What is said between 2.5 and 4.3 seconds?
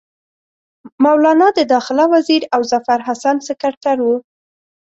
او ظفرحسن سکرټر وو.